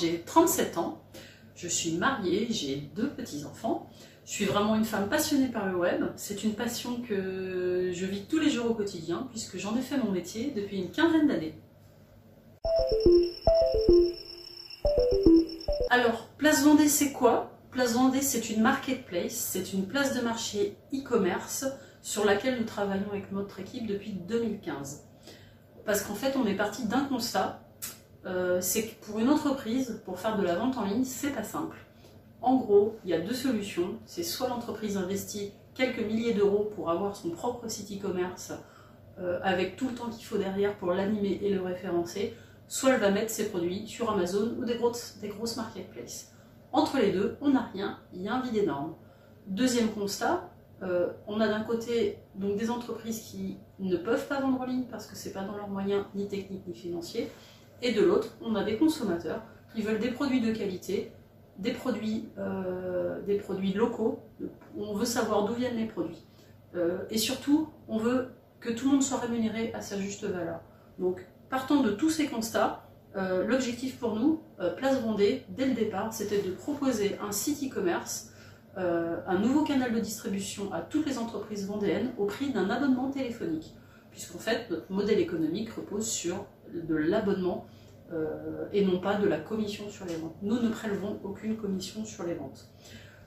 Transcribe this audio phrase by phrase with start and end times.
[0.00, 1.02] j'ai 37 ans,
[1.54, 3.86] je suis mariée, j'ai deux petits-enfants.
[4.24, 6.04] Je suis vraiment une femme passionnée par le web.
[6.16, 9.98] C'est une passion que je vis tous les jours au quotidien puisque j'en ai fait
[9.98, 11.54] mon métier depuis une quinzaine d'années.
[15.90, 17.58] Alors, Place Vendée, c'est quoi?
[17.72, 21.66] Place Vendée, c'est une marketplace, c'est une place de marché e-commerce
[22.00, 25.04] sur laquelle nous travaillons avec notre équipe depuis 2015.
[25.84, 27.60] Parce qu'en fait, on est parti d'un constat,
[28.26, 31.44] euh, c'est que pour une entreprise, pour faire de la vente en ligne, c'est pas
[31.44, 31.76] simple.
[32.42, 33.98] En gros, il y a deux solutions.
[34.06, 38.52] C'est soit l'entreprise investit quelques milliers d'euros pour avoir son propre site e-commerce
[39.18, 42.34] euh, avec tout le temps qu'il faut derrière pour l'animer et le référencer,
[42.68, 46.32] soit elle va mettre ses produits sur Amazon ou des grosses, marketplaces.
[46.72, 48.94] Entre les deux, on n'a rien, il y a un vide énorme.
[49.46, 50.48] Deuxième constat,
[50.82, 54.84] euh, on a d'un côté donc des entreprises qui ne peuvent pas vendre en ligne
[54.90, 57.30] parce que c'est pas dans leurs moyens ni techniques ni financiers,
[57.82, 59.42] et de l'autre, on a des consommateurs
[59.74, 61.12] qui veulent des produits de qualité,
[61.58, 63.40] des produits, euh, des
[63.74, 64.20] locaux,
[64.76, 66.26] on veut savoir d'où viennent les produits.
[66.74, 68.28] Euh, et surtout, on veut
[68.60, 70.60] que tout le monde soit rémunéré à sa juste valeur.
[70.98, 74.40] Donc, partant de tous ces constats, l'objectif pour nous,
[74.76, 78.30] Place Vendée, dès le départ, c'était de proposer un site e-commerce
[78.78, 83.10] euh, un nouveau canal de distribution à toutes les entreprises vendéennes au prix d'un abonnement
[83.10, 83.74] téléphonique.
[84.10, 87.66] Puisqu'en fait, notre modèle économique repose sur de l'abonnement
[88.12, 90.34] euh, et non pas de la commission sur les ventes.
[90.42, 92.68] Nous ne prélevons aucune commission sur les ventes.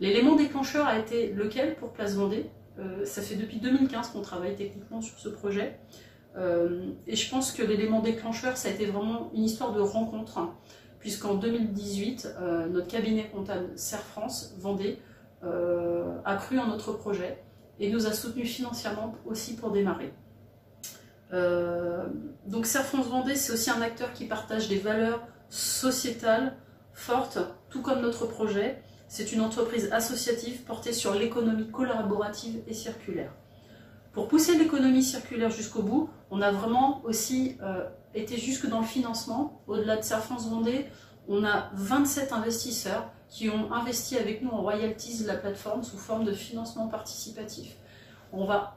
[0.00, 2.50] L'élément déclencheur a été lequel pour Place Vendée?
[2.78, 5.78] Euh, Ça fait depuis 2015 qu'on travaille techniquement sur ce projet.
[7.06, 10.52] et je pense que l'élément déclencheur, ça a été vraiment une histoire de rencontre, hein,
[10.98, 12.28] puisqu'en 2018,
[12.72, 14.98] notre cabinet comptable Serre France Vendée
[15.46, 17.38] euh, a cru en notre projet
[17.78, 20.12] et nous a soutenus financièrement aussi pour démarrer.
[21.34, 22.06] Euh,
[22.46, 25.20] donc Serre France Vendée, c'est aussi un acteur qui partage des valeurs
[25.50, 26.56] sociétales
[26.92, 27.38] fortes,
[27.70, 28.80] tout comme notre projet.
[29.08, 33.32] C'est une entreprise associative portée sur l'économie collaborative et circulaire.
[34.12, 38.86] Pour pousser l'économie circulaire jusqu'au bout, on a vraiment aussi euh, été jusque dans le
[38.86, 39.60] financement.
[39.66, 40.86] Au-delà de Serre France Vendée,
[41.28, 46.24] on a 27 investisseurs qui ont investi avec nous en royalties la plateforme sous forme
[46.24, 47.76] de financement participatif.
[48.32, 48.76] On va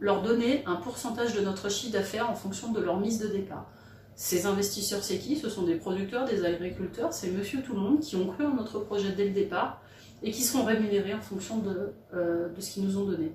[0.00, 3.70] leur donner un pourcentage de notre chiffre d'affaires en fonction de leur mise de départ.
[4.16, 5.36] Ces investisseurs, c'est qui?
[5.36, 8.54] Ce sont des producteurs, des agriculteurs, c'est monsieur tout le monde qui ont cru en
[8.54, 9.80] notre projet dès le départ
[10.22, 13.32] et qui seront rémunérés en fonction de, euh, de ce qu'ils nous ont donné.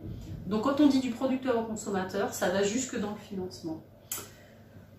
[0.48, 3.84] Donc quand on dit du producteur au consommateur, ça va jusque dans le financement.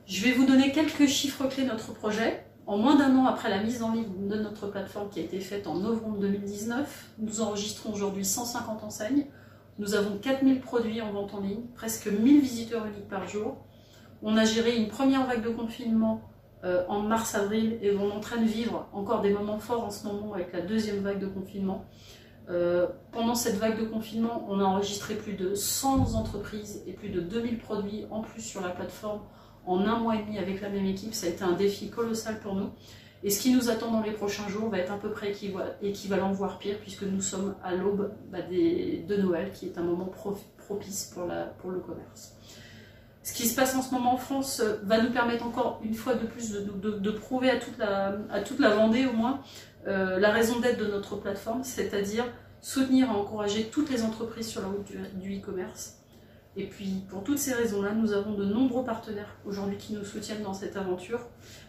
[0.07, 2.45] Je vais vous donner quelques chiffres clés de notre projet.
[2.67, 5.41] En moins d'un an après la mise en ligne de notre plateforme qui a été
[5.41, 9.27] faite en novembre 2019, nous enregistrons aujourd'hui 150 enseignes.
[9.81, 13.57] Nous avons 4000 produits en vente en ligne, presque 1000 visiteurs uniques par jour.
[14.21, 16.21] On a géré une première vague de confinement
[16.65, 19.91] euh, en mars-avril et on est en train de vivre encore des moments forts en
[19.91, 21.87] ce moment avec la deuxième vague de confinement.
[22.51, 27.09] Euh, pendant cette vague de confinement, on a enregistré plus de 100 entreprises et plus
[27.09, 29.23] de 2000 produits en plus sur la plateforme
[29.65, 31.15] en un mois et demi avec la même équipe.
[31.15, 32.69] Ça a été un défi colossal pour nous.
[33.23, 35.33] Et ce qui nous attend dans les prochains jours va être à peu près
[35.83, 40.11] équivalent, voire pire, puisque nous sommes à l'aube bah, de Noël, qui est un moment
[40.57, 41.27] propice pour,
[41.71, 42.37] le commerce.
[43.23, 45.95] Ce qui se passe en ce moment en France euh, va nous permettre encore une
[45.95, 49.41] fois de plus de, prouver à toute, la, à toute la Vendée au moins
[49.87, 52.25] euh, la raison d'être de notre plateforme, c'est-à-dire
[52.63, 56.00] soutenir et encourager toutes les entreprises sur la route du e-commerce
[56.57, 60.43] et puis, pour toutes ces raisons-là, nous avons de nombreux partenaires aujourd'hui qui nous soutiennent
[60.43, 61.21] dans cette aventure.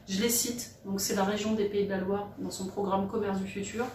[0.09, 3.07] Je les cite, donc c'est la région des Pays de la Loire dans son programme
[3.07, 3.85] Commerce du futur,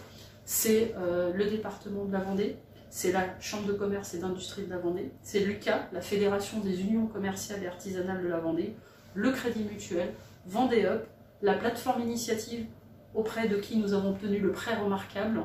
[0.45, 2.57] c'est euh, le département de la Vendée,
[2.89, 6.81] c'est la Chambre de commerce et d'industrie de la Vendée, c'est l'UCA, la Fédération des
[6.81, 8.77] unions commerciales et artisanales de la Vendée,
[9.15, 10.15] le Crédit Mutuel,
[10.47, 11.09] Vendée Up,
[11.43, 12.65] la plateforme initiative
[13.13, 15.43] auprès de qui nous avons obtenu le prêt remarquable,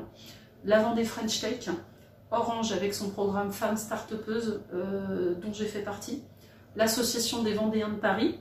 [0.64, 1.68] la Vendée French Tech,
[2.32, 6.22] Orange avec son programme Femmes start euh, dont j'ai fait partie,
[6.76, 8.38] l'Association des Vendéens de Paris,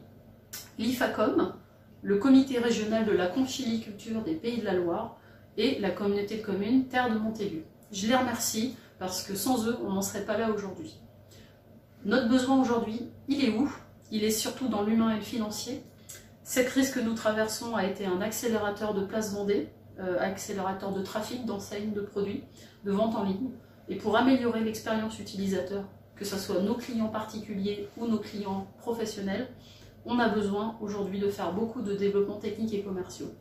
[0.77, 1.53] l'IFACOM,
[2.01, 5.17] le comité régional de la conchiliculture des Pays de la Loire
[5.57, 7.63] et la communauté de communes Terre de Montaigu.
[7.91, 10.95] Je les remercie parce que sans eux, on n'en serait pas là aujourd'hui.
[12.05, 13.71] Notre besoin aujourd'hui, il est où?
[14.11, 15.83] Il est surtout dans l'humain et le financier.
[16.43, 19.69] Cette crise que nous traversons a été un accélérateur de place Vendée,
[19.99, 22.43] euh, accélérateur de trafic, d'enseignes, de produits,
[22.83, 23.51] de vente en ligne.
[23.89, 25.83] Et pour améliorer l'expérience utilisateur,
[26.15, 29.47] que ce soit nos clients particuliers ou nos clients professionnels,
[30.05, 33.31] on a besoin aujourd'hui de faire beaucoup de développement technique et commerciaux.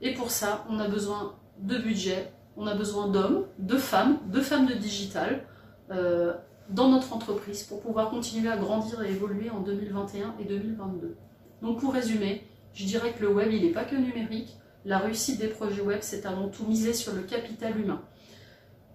[0.00, 4.40] Et pour ça, on a besoin de budget, on a besoin d'hommes, de femmes, de
[4.40, 5.44] femmes de digital
[5.90, 6.34] euh,
[6.70, 11.16] dans notre entreprise pour pouvoir continuer à grandir et évoluer en 2021 et 2022.
[11.62, 14.56] Donc pour résumer, je dirais que le web, il n'est pas que numérique,
[14.86, 18.00] La réussite des projets web, c'est avant tout miser sur le capital humain.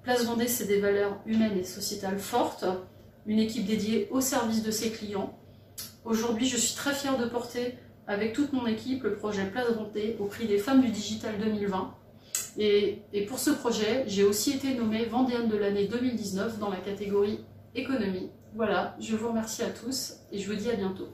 [0.06, 2.64] Place Vendée, c'est des valeurs humaines et sociétales fortes,
[3.26, 5.36] une équipe dédiée au service de ses clients.
[6.04, 7.74] Aujourd'hui, je suis très fière de porter
[8.06, 11.96] avec toute mon équipe le projet Place Vendée au prix des femmes du digital 2020.
[12.60, 17.44] Et, pour ce projet, j'ai aussi été nommée Vendéenne de l'année 2019 dans la catégorie
[17.74, 18.30] économie.
[18.54, 21.08] Voilà, je vous remercie à tous et je vous dis à bientôt.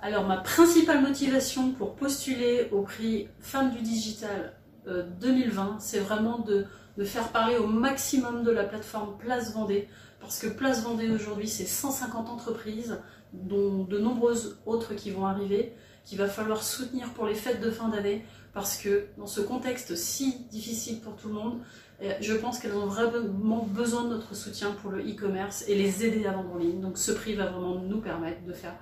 [0.00, 4.54] Alors ma principale motivation pour postuler au prix Femmes du Digital
[4.86, 6.66] 2020, euh, c'est vraiment de,
[7.04, 9.88] faire parler au maximum de la plateforme Place Vendée,
[10.20, 12.98] parce que Place Vendée aujourd'hui c'est 150 entreprises,
[13.32, 15.72] dont de nombreuses autres qui vont arriver,
[16.04, 19.96] qu'il va falloir soutenir pour les fêtes de fin d'année, parce que dans ce contexte
[19.96, 21.60] si difficile pour tout le monde,
[22.00, 26.04] eh, je pense qu'elles ont vraiment besoin de notre soutien pour le e-commerce et les
[26.04, 26.80] aider à vendre en ligne.
[26.80, 28.74] Donc ce prix va vraiment nous permettre de faire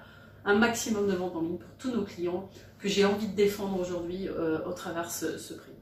[0.44, 2.48] un maximum de ventes en ligne pour tous nos clients
[2.78, 5.72] que j'ai envie de défendre aujourd'hui euh, au travers ce prix.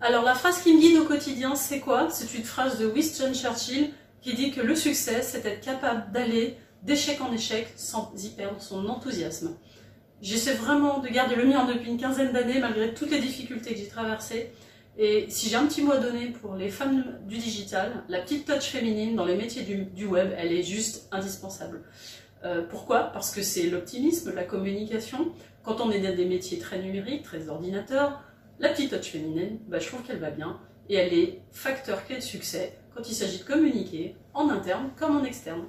[0.00, 2.08] Alors la phrase qui me guide au quotidien, c'est quoi?
[2.10, 3.90] C'est une phrase de Winston Churchill
[4.22, 8.60] qui dit que le succès, c'est être capable d'aller d'échec en échec sans y perdre
[8.60, 9.56] son enthousiasme.
[10.22, 13.78] J'essaie vraiment de garder le mien depuis une quinzaine d'années malgré toutes les difficultés que
[13.78, 14.52] j'ai traversées.
[14.98, 18.46] Et si j'ai un petit mot à donner pour les femmes du digital, la petite
[18.46, 21.82] touch féminine dans les métiers du, web, elle est juste indispensable.
[22.44, 23.04] Euh, pourquoi?
[23.12, 25.32] Parce que c'est l'optimisme, la communication.
[25.62, 28.22] Quand on est dans des métiers très numériques, très ordinateurs,
[28.58, 30.58] la petite touch féminine, bah, je trouve qu'elle va bien.
[30.88, 35.16] Et elle est facteur clé de succès quand il s'agit de communiquer en interne comme
[35.16, 35.64] en externe.